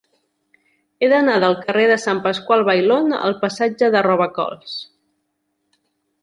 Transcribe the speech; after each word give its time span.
He 1.01 1.09
d'anar 1.11 1.35
del 1.43 1.57
carrer 1.67 1.83
de 1.91 1.97
Sant 2.03 2.21
Pasqual 2.23 2.65
Bailón 2.69 3.13
al 3.27 3.37
passatge 3.45 3.91
de 3.97 4.03
Robacols. 4.09 4.75